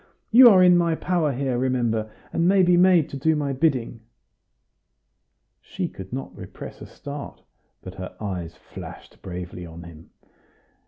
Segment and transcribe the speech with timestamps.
[0.31, 3.99] You are in my power here, remember, and may be made to do my bidding."
[5.61, 7.43] She could not repress a start,
[7.83, 10.09] but her eyes flashed bravely on him.